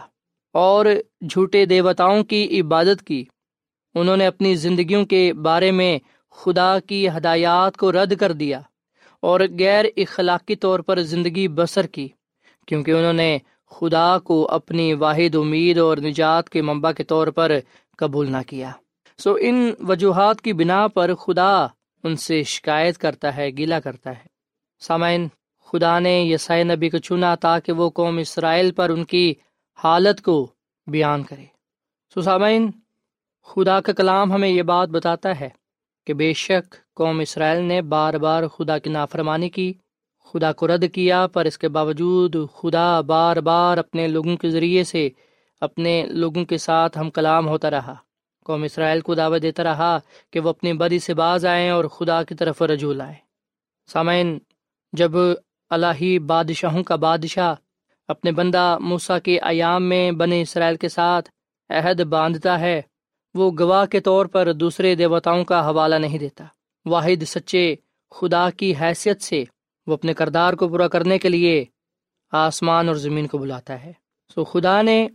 اور 0.53 0.85
جھوٹے 1.29 1.65
دیوتاؤں 1.65 2.23
کی 2.23 2.61
عبادت 2.61 3.03
کی۔ 3.03 3.25
انہوں 3.95 4.17
نے 4.17 4.27
اپنی 4.27 4.55
زندگیوں 4.55 5.05
کے 5.05 5.33
بارے 5.33 5.71
میں 5.71 5.99
خدا 6.31 6.79
کی 6.79 7.09
ہدایات 7.09 7.77
کو 7.77 7.91
رد 7.91 8.15
کر 8.15 8.31
دیا۔ 8.31 8.61
اور 9.25 9.39
غیر 9.59 9.85
اخلاقی 9.97 10.55
طور 10.55 10.79
پر 10.79 11.01
زندگی 11.01 11.47
بسر 11.47 11.87
کی، 11.87 12.07
کیونکہ 12.67 12.91
انہوں 12.91 13.13
نے 13.13 13.37
خدا 13.71 14.19
کو 14.19 14.47
اپنی 14.51 14.93
واحد 14.93 15.35
امید 15.35 15.77
اور 15.77 15.97
نجات 15.97 16.49
کے 16.49 16.61
منبع 16.61 16.91
کے 16.91 17.03
طور 17.03 17.27
پر 17.27 17.51
قبول 17.97 18.31
نہ 18.31 18.41
کیا۔ 18.47 18.71
سو 19.17 19.35
ان 19.39 19.71
وجوہات 19.79 20.41
کی 20.41 20.53
بنا 20.53 20.87
پر 20.87 21.15
خدا 21.15 21.65
ان 22.03 22.15
سے 22.15 22.43
شکایت 22.43 22.97
کرتا 22.97 23.35
ہے 23.37 23.49
گیلا 23.49 23.79
کرتا 23.79 24.09
ہے۔ 24.11 24.27
سامعین، 24.79 25.27
خدا 25.65 25.99
نے 25.99 26.21
یسائے 26.21 26.63
نبی 26.63 26.89
کو 26.89 26.97
چنا 26.97 27.35
تاکہ 27.35 27.71
وہ 27.71 27.89
قوم 27.89 28.17
اسرائیل 28.17 28.71
پر 28.71 28.89
ان 28.89 29.03
کی 29.03 29.33
حالت 29.83 30.21
کو 30.21 30.47
بیان 30.87 31.23
کرے۔ 31.23 31.45
سو 32.13 32.21
سامعین، 32.21 32.71
خدا 33.43 33.79
کا 33.81 33.93
کلام 33.93 34.31
ہمیں 34.31 34.49
یہ 34.49 34.61
بات 34.61 34.89
بتاتا 34.89 35.39
ہے 35.39 35.49
کہ 36.07 36.13
بے 36.13 36.33
شک 36.33 36.75
قوم 36.95 37.19
اسرائیل 37.19 37.63
نے 37.63 37.81
بار 37.81 38.13
بار 38.13 38.47
خدا 38.47 38.77
کی 38.77 38.89
نافرمانی 38.89 39.49
کی، 39.49 39.73
خدا 40.25 40.53
کو 40.53 40.67
رد 40.67 40.91
کیا، 40.93 41.27
پر 41.27 41.45
اس 41.45 41.57
کے 41.57 41.67
باوجود 41.67 42.35
خدا 42.55 43.01
بار 43.01 43.37
بار 43.37 43.77
اپنے 43.77 44.07
لوگوں 44.07 44.37
کے 44.37 44.49
ذریعے 44.49 44.83
سے 44.83 45.09
اپنے 45.61 46.05
لوگوں 46.05 46.45
کے 46.45 46.57
ساتھ 46.57 46.97
ہم 46.97 47.09
کلام 47.09 47.47
ہوتا 47.47 47.71
رہا۔ 47.71 47.95
قوم 48.45 48.63
اسرائیل 48.63 49.01
کو 49.01 49.15
دعوت 49.15 49.41
دیتا 49.41 49.63
رہا 49.63 49.97
کہ 50.31 50.39
وہ 50.39 50.49
اپنی 50.49 50.73
بدی 50.73 50.99
سے 50.99 51.13
باز 51.13 51.45
آئیں 51.45 51.69
اور 51.69 51.85
خدا 51.85 52.23
کی 52.23 52.35
طرف 52.35 52.61
رجوع 52.61 52.93
لائیں۔ 52.93 53.15
سامعین، 53.87 54.39
جب 54.93 55.11
الہی 55.69 56.19
بادشاہوں 56.19 56.83
کا 56.83 56.95
بادشاہ 56.95 57.55
اپنے 58.07 58.31
بندہ 58.31 58.77
موسا 58.81 59.19
کے 59.19 59.39
ایام 59.39 59.83
میں 59.83 60.11
بنے 60.11 60.41
اسرائیل 60.41 60.75
کے 60.75 60.89
ساتھ 60.89 61.29
عہد 61.69 62.01
باندھتا 62.01 62.59
ہے، 62.59 62.81
وہ 63.33 63.51
گواہ 63.59 63.85
کے 63.85 63.99
طور 63.99 64.25
پر 64.25 64.53
دوسرے 64.53 64.95
دیوتاؤں 64.95 65.43
کا 65.43 65.69
حوالہ 65.69 65.95
نہیں 65.95 66.17
دیتا۔ 66.17 66.45
واحد 66.85 67.23
سچے 67.23 67.75
خدا 68.11 68.49
کی 68.49 68.73
حیثیت 68.81 69.21
سے 69.21 69.43
وہ 69.87 69.93
اپنے 69.93 70.13
کردار 70.13 70.53
کو 70.53 70.69
پورا 70.69 70.87
کرنے 70.87 71.19
کے 71.19 71.29
لیے 71.29 71.65
آسمان 72.31 72.87
اور 72.87 72.95
زمین 72.95 73.27
کو 73.27 73.37
بلاتا 73.37 73.83
ہے۔ 73.83 73.93
سو 74.35 74.43
خدا 74.43 74.81
نے 74.81 75.07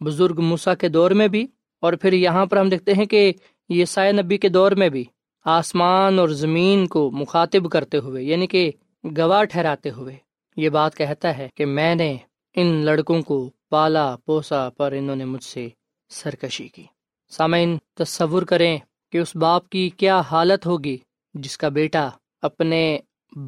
بزرگ 0.00 0.40
موسا 0.40 0.74
کے 0.74 0.88
دور 0.88 1.10
میں 1.10 1.28
بھی 1.28 1.46
اور 1.80 1.92
پھر 1.92 2.12
یہاں 2.12 2.46
پر 2.46 2.56
ہم 2.56 2.68
دیکھتے 2.68 2.92
ہیں 2.92 3.04
کہ 3.04 3.32
یہ 3.68 3.84
سائے 3.84 4.12
نبی 4.12 4.38
کے 4.38 4.48
دور 4.48 4.72
میں 4.72 4.88
بھی 4.88 5.04
آسمان 5.44 6.18
اور 6.18 6.28
زمین 6.28 6.86
کو 6.86 7.10
مخاطب 7.10 7.70
کرتے 7.70 7.98
ہوئے 7.98 8.22
یعنی 8.22 8.46
کہ 8.46 8.70
گواہ 9.16 9.44
ٹھہراتے 9.44 9.90
ہوئے 9.90 10.16
یہ 10.56 10.68
بات 10.68 10.96
کہتا 10.96 11.38
ہے 11.38 11.48
کہ 11.54 11.66
میں 11.66 11.94
نے 11.94 12.16
ان 12.54 12.66
لڑکوں 12.66 13.22
کو 13.22 13.50
پالا 13.70 14.16
پوسا 14.24 14.68
پر 14.70 14.92
انہوں 14.92 15.16
نے 15.16 15.24
مجھ 15.24 15.44
سے 15.44 15.68
سرکشی 16.08 16.68
کی۔ 16.68 16.84
سامعین، 17.30 17.78
تصور 17.94 18.42
کریں 18.42 18.78
کہ 19.12 19.18
اس 19.18 19.36
باپ 19.36 19.68
کی 19.68 19.90
کیا 19.90 20.20
حالت 20.20 20.66
ہوگی۔ 20.66 20.98
جس 21.36 21.58
کا 21.58 21.68
بیٹا 21.68 22.08
اپنے 22.42 22.98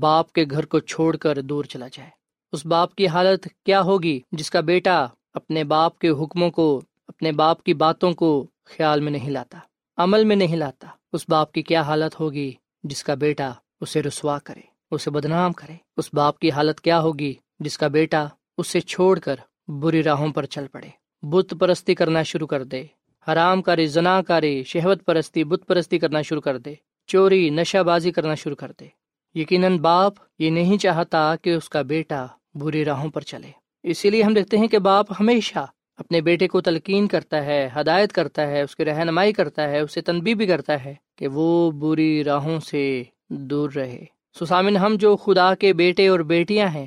باپ 0.01 0.33
کے 0.33 0.45
گھر 0.51 0.67
کو 0.67 0.79
چھوڑ 0.79 1.17
کر 1.17 1.41
دور 1.41 1.65
چلا 1.65 1.87
جائے۔ 1.93 2.11
اس 2.53 2.67
باپ 2.67 2.95
کی 2.95 3.07
حالت 3.07 3.49
کیا 3.65 3.81
ہوگی 3.81 4.21
جس 4.33 4.51
کا 4.51 4.61
بیٹا 4.61 5.07
اپنے 5.35 5.65
باپ 5.65 5.99
کے 5.99 6.09
حکموں 6.09 6.51
کو، 6.51 6.83
اپنے 7.09 7.33
باپ 7.33 7.63
کی 7.63 7.75
باتوں 7.75 8.13
کو 8.13 8.47
خیال 8.65 9.01
میں 9.01 9.13
نہیں 9.13 9.31
لاتا، 9.31 9.59
عمل 9.97 10.25
میں 10.25 10.37
نہیں 10.37 10.57
لاتا؟ 10.57 10.89
اس 11.13 11.25
باپ 11.29 11.53
کی 11.53 11.63
کیا 11.63 11.81
حالت 11.81 12.21
ہوگی 12.21 12.53
جس 12.83 13.05
کا 13.05 13.15
بیٹا 13.15 13.53
اسے 13.81 14.03
رسوا 14.03 14.39
کرے، 14.39 14.61
اسے 14.91 15.11
بدنام 15.11 15.53
کرے؟ 15.53 15.75
اس 15.97 16.11
باپ 16.13 16.39
کی 16.39 16.51
حالت 16.51 16.81
کیا 16.81 17.01
ہوگی 17.01 17.35
جس 17.61 17.79
کا 17.79 17.89
بیٹا 17.89 18.27
اسے 18.59 18.81
چھوڑ 18.81 19.19
کر 19.19 19.37
بری 19.69 20.03
راہوں 20.03 20.33
پر 20.33 20.47
چل 20.47 20.67
پڑے؟ 20.67 20.89
بت 21.23 21.55
پرستی 21.61 21.95
کرنا 21.95 22.23
شروع 22.23 22.47
کر 22.47 22.65
دے، 22.65 22.87
حرام 23.29 23.63
کاری، 23.63 23.87
زنا 23.87 24.23
کاری، 24.23 24.63
شہوت 24.65 25.05
پرستی، 25.05 25.45
بت 25.45 25.67
پرستی 25.67 25.99
کرنا 25.99 26.23
شروع 26.23 26.41
کر 26.41 26.59
دے۔ 26.59 26.75
چوری، 27.09 27.51
نشہ 27.51 27.83
بازی 27.83 28.11
کرنا 28.11 28.35
شروع 28.35 28.57
کر 28.57 28.73
دے۔ 28.81 28.87
یقیناً 29.35 29.79
باپ 29.79 30.13
یہ 30.39 30.51
نہیں 30.51 30.79
چاہتا 30.79 31.37
کہ 31.37 31.55
اس 31.55 31.69
کا 31.69 31.83
بیٹا 31.83 32.27
بری 32.55 32.85
راہوں 32.85 33.11
پر 33.11 33.21
چلے۔ 33.21 33.51
اسی 33.83 34.11
لیے 34.11 34.23
ہم 34.23 34.35
دیکھتے 34.35 34.59
ہیں 34.59 34.69
کہ 34.69 34.79
باپ 34.79 35.07
ہمیشہ 35.21 35.67
اپنے 35.97 36.21
بیٹے 36.21 36.49
کو 36.49 36.61
تلقین 36.61 37.07
کرتا 37.07 37.45
ہے، 37.45 37.69
ہدایت 37.77 38.13
کرتا 38.13 38.47
ہے، 38.47 38.63
اس 38.63 38.77
کی 38.77 38.85
رہنمائی 38.85 39.33
کرتا 39.33 39.69
ہے، 39.69 39.81
اسے 39.81 40.01
تنبی 40.01 40.35
بھی 40.35 40.47
کرتا 40.47 40.85
ہے 40.85 40.95
کہ 41.17 41.29
وہ 41.29 41.71
بری 41.71 42.25
راہوں 42.25 42.61
سے 42.61 43.03
دور 43.29 43.71
رہے۔ 43.77 44.05
سسامن 44.41 44.77
ہم 44.77 44.95
جو 44.95 45.17
خدا 45.17 45.55
کے 45.55 45.73
بیٹے 45.73 46.09
اور 46.09 46.21
بیٹیاں 46.21 46.69
ہیں، 46.69 46.87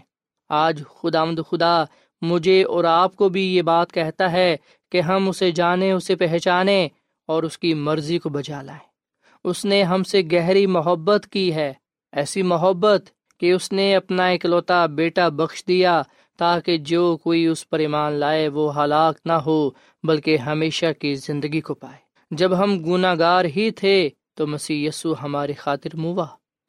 آج 0.49 0.83
خدا 1.01 1.23
مد 1.23 1.39
خدا 1.49 1.83
مجھے 2.21 2.63
اور 2.63 2.83
آپ 2.83 3.15
کو 3.15 3.29
بھی 3.29 3.55
یہ 3.55 3.61
بات 3.61 3.91
کہتا 3.91 4.31
ہے 4.31 4.57
کہ 4.91 5.01
ہم 5.01 5.29
اسے 5.29 5.51
جانیں، 5.51 5.91
اسے 5.91 6.15
پہچانیں 6.15 6.89
اور 7.27 7.43
اس 7.43 7.57
کی 7.57 7.73
مرضی 7.73 8.19
کو 8.19 8.29
بجا 8.29 8.61
لائیں۔ 8.61 8.90
اس 9.43 9.65
نے 9.65 9.83
ہم 9.83 10.03
سے 10.03 10.21
گہری 10.31 10.65
محبت 10.65 11.27
کی 11.27 11.55
ہے۔ 11.55 11.73
ایسی 12.11 12.41
محبت 12.41 13.09
کہ 13.39 13.51
اس 13.51 13.71
نے 13.71 13.95
اپنا 13.95 14.27
اکلوتا 14.27 14.85
بیٹا 14.85 15.29
بخش 15.29 15.63
دیا 15.67 16.01
تاکہ 16.37 16.77
جو 16.77 17.17
کوئی 17.17 17.45
اس 17.45 17.69
پر 17.69 17.79
ایمان 17.79 18.13
لائے 18.13 18.47
وہ 18.47 18.83
ہلاک 18.83 19.17
نہ 19.25 19.33
ہو، 19.33 19.69
بلکہ 20.03 20.37
ہمیشہ 20.37 20.85
کی 20.99 21.15
زندگی 21.15 21.61
کو 21.61 21.73
پائے۔ 21.73 21.97
جب 22.31 22.63
ہم 22.63 22.79
گناہ 22.79 23.15
گار 23.19 23.45
ہی 23.45 23.71
تھے 23.71 24.09
تو 24.35 24.47
مسیح 24.47 24.87
یسو 24.87 25.13
ہماری 25.21 25.53
خاطر 25.53 25.95
موا 25.95 26.25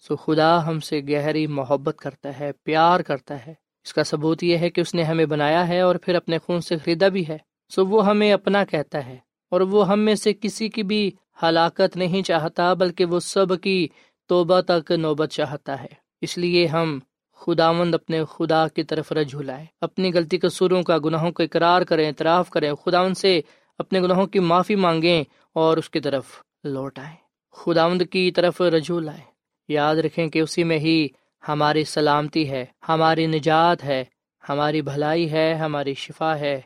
سو 0.09 0.17
خدا 0.17 0.67
ہم 0.67 0.81
سے 0.81 1.01
گہری 1.09 1.47
محبت 1.47 1.97
کرتا 1.97 2.41
ہے، 2.41 2.53
پیار 2.63 3.01
کرتا 3.01 3.47
ہے۔ 3.47 3.55
اس 3.85 3.95
کا 3.95 4.05
ثبوت 4.05 4.45
یہ 4.45 4.57
ہے 4.57 4.71
کہ 4.71 4.81
اس 4.81 4.95
نے 4.95 5.03
ہمیں 5.03 5.27
بنایا 5.27 5.69
ہے 5.69 5.81
اور 5.81 5.95
پھر 5.95 6.15
اپنے 6.15 6.39
خون 6.39 6.61
سے 6.61 6.77
خریدا 6.77 7.09
بھی 7.09 7.29
ہے۔ 7.29 7.39
سو 7.69 7.87
وہ 7.87 8.07
ہمیں 8.07 8.33
اپنا 8.33 8.65
کہتا 8.65 9.07
ہے 9.07 9.17
اور 9.51 9.61
وہ 9.61 9.89
ہم 9.89 10.01
میں 10.01 10.15
سے 10.15 10.33
کسی 10.41 10.69
کی 10.69 10.83
بھی 10.83 11.11
ہلاکت 11.43 11.97
نہیں 11.97 12.23
چاہتا 12.23 12.75
بلکہ 12.75 13.05
وہ 13.05 13.21
سب 13.21 13.61
کی 13.61 13.89
توبہ 14.27 14.61
تک 14.61 14.91
نوبت 14.91 15.29
چاہتا 15.29 15.83
ہے۔ 15.83 16.03
اس 16.21 16.39
لیے 16.39 16.67
ہم 16.67 16.99
خداوند 17.37 17.95
اپنے 17.95 18.23
خدا 18.31 18.69
کی 18.69 18.83
طرف 18.83 19.13
رجوع 19.13 19.43
لائے 19.43 19.65
اپنی 19.81 20.13
غلطی 20.15 20.39
کے 20.39 20.49
سروں 20.49 20.83
کا، 20.83 20.99
گناہوں 20.99 21.33
کو 21.33 21.43
اقرار 21.43 21.83
کریں، 21.83 22.09
اعتراف 22.09 22.51
کریں۔ 22.51 22.75
خداوند 22.75 23.17
سے 23.17 23.41
اپنے 23.79 24.01
گناہوں 24.01 24.27
کی 24.27 24.39
معافی 24.39 24.75
مانگیں 24.75 25.25
اور 25.53 25.77
اس 25.77 25.91
کی 25.91 26.01
طرف 26.01 26.25
لوٹ 26.65 26.99
آئیں۔ 26.99 27.17
خداوند 27.53 28.03
کی 28.11 28.31
طرف 28.31 28.61
رجوع 28.61 29.01
لائیں۔ 29.01 29.25
یاد 29.69 29.97
رکھیں 29.97 30.29
کہ 30.29 30.39
اسی 30.39 30.65
میں 30.65 30.79
ہی 30.79 31.09
ہماری 31.49 31.85
سلامتی 31.85 32.51
ہے، 32.51 32.65
ہماری 32.89 33.27
نجات 33.27 33.85
ہے، 33.85 34.05
ہماری 34.49 34.83
بھلائی 34.83 35.33
ہے، 35.33 35.55
ہماری 35.55 35.95
شفا 35.95 36.39
ہے۔ 36.39 36.61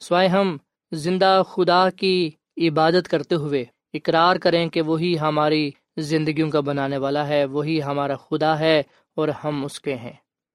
سوائے 0.00 0.28
ہم 0.28 0.56
زندہ 0.92 1.42
خدا 1.50 1.90
کی 1.90 2.30
عبادت 2.56 3.08
کرتے 3.08 3.34
ہوئے 3.34 3.64
اقرار 3.94 4.36
کریں 4.36 4.68
کہ 4.68 4.82
وہی 4.82 5.18
ہماری 5.18 5.70
زندگیوں 5.96 6.50
کا 6.50 6.60
بنانے 6.60 6.96
والا 6.96 7.28
ہے، 7.28 7.44
وہی 7.44 7.82
ہمارا 7.82 8.14
خدا 8.14 8.58
ہے 8.58 8.82
اور 9.16 9.28
ہم 9.28 9.64
اس 9.64 9.80
کے 9.80 9.94
ہیں۔ 9.94 10.12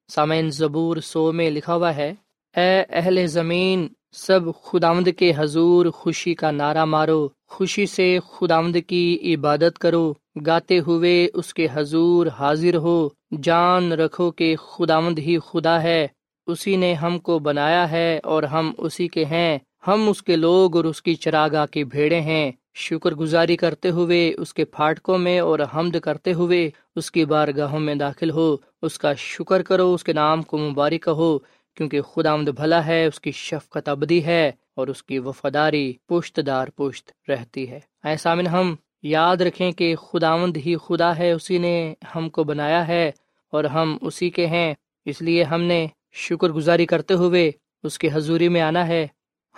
سامعین، 0.08 0.50
زبور 0.50 0.97
سو 0.97 1.32
میں 1.32 1.50
لکھا 1.50 1.76
ہوا 1.76 1.95
ہے، 1.95 2.13
اے 2.56 2.84
اہل 2.89 3.28
زمین، 3.28 3.88
سب 4.12 4.39
خدامد 4.63 5.10
کے 5.17 5.34
حضور 5.38 5.86
خوشی 5.86 6.34
کا 6.36 6.52
نعرہ 6.52 6.86
مارو، 6.86 7.28
خوشی 7.47 7.86
سے 7.86 8.19
خدامد 8.32 8.78
کی 8.88 9.36
عبادت 9.36 9.80
کرو، 9.80 10.13
گاتے 10.45 10.80
ہوئے 10.80 11.28
اس 11.34 11.54
کے 11.54 11.67
حضور 11.73 12.28
حاضر 12.28 12.76
ہو، 12.76 13.10
جان 13.41 13.91
رکھو 13.91 14.32
کہ 14.32 14.56
خدامد 14.56 15.19
ہی 15.19 15.38
خدا 15.39 15.84
ہے، 15.84 16.08
اسی 16.47 16.76
نے 16.76 16.93
ہم 16.93 17.19
کو 17.19 17.39
بنایا 17.39 17.91
ہے 17.91 18.19
اور 18.23 18.43
ہم 18.43 18.71
اسی 18.78 19.08
کے 19.08 19.26
ہیں۔ 19.26 19.60
ہم 19.88 20.10
اس 20.10 20.23
کے 20.23 20.36
لوگ 20.36 20.76
اور 20.76 20.86
اس 20.86 21.02
کی 21.02 21.15
چراگاہ 21.15 21.65
کی 21.65 21.84
بھیڑے 21.84 22.21
ہیں۔ 22.21 22.52
شکر 22.79 23.11
گزاری 23.11 23.55
کرتے 23.57 23.89
ہوئے 23.89 24.33
اس 24.37 24.53
کے 24.53 24.65
پھاٹکوں 24.65 25.17
میں 25.17 25.39
اور 25.39 25.59
حمد 25.75 25.95
کرتے 26.03 26.33
ہوئے 26.33 26.69
اس 26.95 27.11
کی 27.11 27.25
بارگاہوں 27.25 27.79
میں 27.79 27.95
داخل 27.95 28.29
ہو۔ 28.29 28.55
اس 28.81 28.99
کا 28.99 29.13
شکر 29.13 29.61
کرو، 29.61 29.93
اس 29.93 30.03
کے 30.03 30.13
نام 30.13 30.41
کو 30.41 30.57
مبارک 30.57 31.03
کہو، 31.03 31.39
کیونکہ 31.75 32.01
خدا 32.01 32.31
آمد 32.31 32.49
بھلا 32.49 32.85
ہے، 32.85 33.05
اس 33.05 33.19
کی 33.19 33.31
شفقت 33.31 33.89
ابدی 33.89 34.25
ہے 34.25 34.51
اور 34.75 34.87
اس 34.87 35.03
کی 35.03 35.19
وفاداری 35.19 35.93
پشت 36.07 36.39
دار 36.47 36.67
پشت 36.75 37.29
رہتی 37.29 37.69
ہے۔ 37.69 37.79
ایسا 38.03 38.35
من 38.35 38.47
ہم 38.47 38.75
یاد 39.03 39.37
رکھیں 39.37 39.71
کہ 39.71 39.95
خداوند 39.95 40.57
ہی 40.57 40.75
خدا 40.87 41.17
ہے، 41.17 41.31
اسی 41.31 41.57
نے 41.57 41.93
ہم 42.15 42.29
کو 42.29 42.43
بنایا 42.43 42.87
ہے 42.87 43.11
اور 43.53 43.63
ہم 43.63 43.97
اسی 44.01 44.29
کے 44.29 44.45
ہیں۔ 44.47 44.73
اس 45.05 45.21
لیے 45.21 45.43
ہم 45.43 45.61
نے 45.61 45.87
شکر 46.13 46.49
گزاری 46.49 46.85
کرتے 46.85 47.13
ہوئے 47.13 47.51
اس 47.83 47.99
کی 47.99 48.07
حضوری 48.13 48.49
میں 48.49 48.61
آنا 48.61 48.87
ہے، 48.87 49.07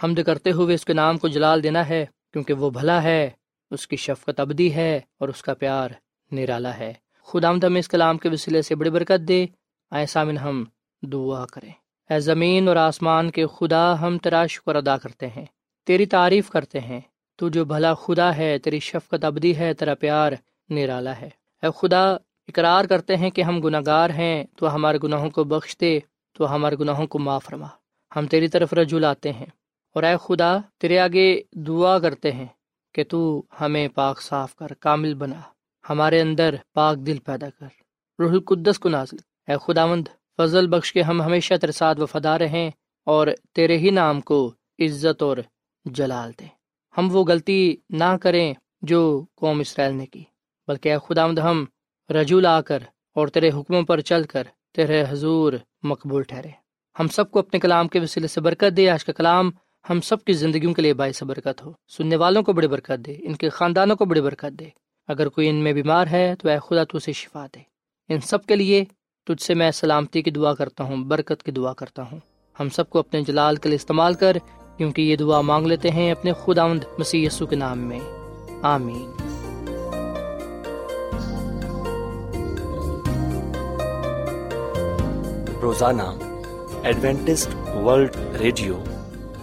حمد 0.04 0.20
کرتے 0.26 0.52
ہوئے 0.52 0.76
اس 0.76 0.86
کے 0.86 0.94
نام 0.94 1.18
کو 1.18 1.28
جلال 1.28 1.64
دینا 1.64 1.90
ہے۔ 1.90 2.06
کیونکہ 2.34 2.54
وہ 2.54 2.70
بھلا 2.70 3.04
ہے، 3.04 3.30
اس 3.72 3.88
کی 3.88 3.96
شفقت 3.96 4.40
ابدی 4.40 4.74
ہے 4.74 5.00
اور 5.20 5.30
اس 5.30 5.42
کا 5.42 5.54
پیار 5.54 5.90
نرالا 6.32 6.78
ہے۔ 6.78 6.94
خدا 7.24 7.50
ہم 7.50 7.76
اس 7.76 7.88
کلام 7.88 8.18
کے 8.18 8.30
وسیلے 8.30 8.62
سے 8.62 8.76
بڑی 8.76 8.90
برکت 8.90 9.28
دے۔ 9.28 9.46
آئے 9.92 10.06
سامن، 10.06 10.38
ہم 10.38 10.64
دعا 11.02 11.46
کریں۔ 11.46 11.72
اے 12.10 12.20
زمین 12.20 12.68
اور 12.68 12.76
آسمان 12.76 13.32
کے 13.32 13.46
خدا، 13.48 14.02
ہم 14.02 14.18
تیرا 14.18 14.46
شکر 14.46 14.76
ادا 14.76 14.98
کرتے 14.98 15.28
ہیں۔ 15.28 15.46
تیری 15.86 16.06
تعریف 16.06 16.50
کرتے 16.50 16.80
ہیں۔ 16.80 17.02
تو 17.36 17.50
جو 17.50 17.66
بھلا 17.66 17.94
خدا 17.94 18.38
ہے، 18.38 18.58
تیری 18.58 18.80
شفقت 18.80 19.24
ابدی 19.24 19.58
ہے، 19.58 19.74
تیرا 19.74 19.96
پیار 19.96 20.32
نرالا 20.70 21.22
ہے۔ 21.22 21.30
اے 21.64 21.68
خدا، 21.76 22.12
اقرار 22.48 22.86
کرتے 22.86 23.16
ہیں 23.16 23.30
کہ 23.30 23.42
ہم 23.42 23.62
گناہ 23.62 23.82
گار 23.86 24.10
ہیں، 24.10 24.44
تو 24.58 24.76
ہمارے 24.76 24.98
گناہوں 25.04 25.30
کو 25.30 25.44
بخش 25.44 25.78
دے، 25.82 26.00
تو 26.34 26.56
ہمارے 26.56 26.76
گناہوں 26.80 27.08
کو 27.08 27.20
معاف 27.20 27.44
فرما۔ 27.46 27.68
ہم 28.16 28.28
تیری 28.28 28.48
طرف 28.48 28.74
رجوع 28.74 29.00
لاتے 29.00 29.32
ہیں۔ 29.34 29.46
اور 30.00 30.08
اے 30.08 30.16
خدا، 30.22 30.58
تیرے 30.78 31.00
آگے 31.00 31.42
دعا 31.68 32.00
کرتے 32.00 32.32
ہیں 32.32 32.46
کہ 32.96 33.04
تو 33.04 33.44
ہمیں 33.62 33.88
پاک 33.88 34.22
صاف 34.22 34.56
کر، 34.56 34.68
کامل 34.74 35.14
بنا، 35.14 35.40
ہمارے 35.90 36.22
اندر 36.22 36.56
پاک 36.74 36.98
دل 36.98 37.18
پیدا 37.20 37.50
کر، 37.50 37.68
روح 38.20 38.32
القدس 38.32 38.80
کو 38.80 38.90
نازل۔ 38.90 39.18
اے 39.48 39.56
خداوند، 39.62 40.08
فضل 40.38 40.68
بخش 40.68 40.94
کے 40.94 41.02
ہم 41.02 41.22
ہمیشہ 41.22 41.54
تیرے 41.62 41.72
ساتھ 41.72 42.00
وفادار 42.00 42.40
رہیں 42.40 42.72
اور 43.06 43.28
تیرے 43.56 43.78
ہی 43.78 43.90
نام 43.90 44.22
کو 44.22 44.54
عزت 44.80 45.22
اور 45.22 45.38
جلال 45.86 46.32
دیں۔ 46.40 46.48
ہم 46.98 47.16
وہ 47.16 47.24
غلطی 47.24 47.76
نہ 47.90 48.18
کریں 48.22 48.54
جو 48.82 49.26
قوم 49.36 49.60
اسرائیل 49.60 49.96
نے 49.96 50.06
کی، 50.06 50.24
بلکہ 50.68 50.94
اے 50.94 50.98
خداوند، 51.08 51.40
ہم 51.40 51.66
رجول 52.10 52.46
آ 52.46 52.62
کر 52.62 52.84
اور 53.16 53.28
تیرے 53.28 53.50
حکموں 53.50 53.84
پر 53.84 54.00
چل 54.00 54.24
کر 54.24 54.44
تیرے 54.76 55.04
حضور 55.10 55.54
مقبول 55.84 56.24
ٹھہرے۔ 56.24 56.52
ہم 57.00 57.08
سب 57.08 57.32
کو 57.32 57.40
اپنے 57.40 57.60
کلام 57.60 57.88
کے 57.88 58.00
وسیلے 58.00 58.28
سے 58.28 58.42
برکت 58.42 58.78
دے، 58.78 58.90
آج 58.90 59.06
کا 59.06 59.14
کلام 59.14 59.52
ہم 59.90 60.02
سب 60.02 60.24
کی 60.24 60.34
زندگیوں 60.34 60.74
کے 60.74 60.82
لیے 60.82 60.94
باعث 60.94 61.24
برکت 61.24 61.66
ہو۔ 61.66 61.72
سننے 61.88 62.16
والوں 62.16 62.44
کو 62.44 62.54
بڑی 62.54 62.68
برکت 62.68 63.06
دے، 63.06 63.16
ان 63.20 63.36
کے 63.36 63.50
خاندانوں 63.50 63.96
کو 63.96 64.06
بڑی 64.06 64.22
برکت 64.22 64.60
دے۔ 64.60 64.66
اگر 65.08 65.30
کوئی 65.30 65.50
ان 65.50 65.56
میں 65.56 65.74
بیمار 65.74 66.08
ہے 66.08 66.36
تو 66.40 66.50
اے 66.50 66.58
خدا 66.68 66.84
تو 66.84 66.98
اسے 66.98 67.12
شفا 67.12 67.46
دے۔ 67.46 67.60
ان 68.14 68.20
سب 68.20 68.46
کے 68.46 68.56
لیے 68.56 68.86
تجھ 69.28 69.44
سے 69.44 69.54
میں 69.54 69.72
سلامتی 69.72 70.22
کی 70.22 70.32
دعا 70.32 70.54
کرتا 70.54 70.84
ہوں، 70.84 70.98
برکت 70.98 71.44
کی 71.44 71.52
دعا 71.52 71.74
کرتا 71.74 72.04
ہوں۔ 72.12 72.20
ہم 72.60 72.70
سب 72.70 72.90
کو 72.90 73.00
اپنے 73.00 73.22
جلال 73.22 73.56
کے 73.56 73.70
لیے 73.70 73.76
استعمال 73.76 74.14
کر، 74.14 74.38
کیونکہ 74.78 75.02
یہ 75.02 75.16
دعا 75.16 75.42
مانگ 75.42 75.68
لیتے 75.68 75.90
ہیں 75.90 76.12
اپنے 76.12 76.32
خدا 76.46 76.68
مسیح 76.68 77.28
یسو 77.28 77.46
کے 77.46 77.56
نام 77.56 77.80
میں۔ 77.80 78.00
آمین۔ 78.62 79.12
روزانہ 85.62 86.04
Adventist 86.84 87.50
world 87.76 88.16
radio 88.40 88.84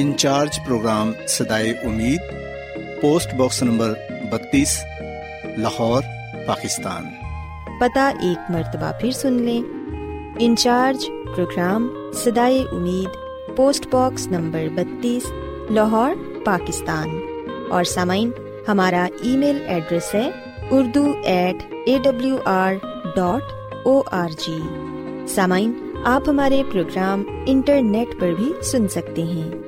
incharge 0.00 0.60
programme 0.66 1.12
سدائے 1.28 1.70
امید، 1.70 2.20
پوسٹ 3.00 3.34
باکس 3.34 3.62
نمبر 3.62 3.92
بتیس، 4.30 4.84
لاہور، 5.56 6.02
پاکستان۔ 6.46 7.04
پتہ 7.80 7.98
ایک 7.98 8.50
مرتبہ 8.50 8.92
پھر 9.00 9.10
سن 9.10 9.32
لیں۔ 9.32 9.62
انچارج 10.38 11.10
پروگرام 11.36 11.88
سدائے 12.14 12.64
امید، 12.72 13.08
پوسٹ 13.56 13.86
باکس 13.90 14.26
نمبر 14.26 14.64
بتیس، 14.74 15.22
لاہور، 15.70 16.10
پاکستان۔ 16.44 17.20
اور 17.70 17.84
سامعین، 17.84 18.30
ہمارا 18.68 19.08
ای 19.22 19.36
میل 19.36 19.58
ایڈریس 19.66 20.14
ہے 20.14 20.30
Urdu 20.70 21.12
at 21.24 21.56
A 21.86 21.98
W 22.04 22.38
R 22.44 22.74
dot 23.16 23.42
O 23.84 24.02
R 24.10 24.28
G. 24.28 24.58
سامعین، 25.28 25.72
آپ 26.04 26.22
ہمارے 26.26 26.62
پروگرام 26.72 27.24
انٹرنیٹ 27.46 28.20
پر 28.20 28.32
بھی 28.32 28.52
سن 28.62 28.88
سکتے 28.88 29.22
ہیں۔ 29.22 29.67